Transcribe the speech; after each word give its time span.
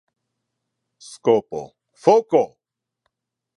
Scopo. 1.09 1.61
Foco! 2.01 2.43